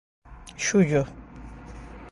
Xullo 0.65 1.05